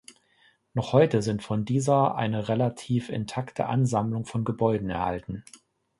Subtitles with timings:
[0.73, 5.43] Noch heute sind von dieser eine relativ intakte Ansammlung von Gebäuden erhalten.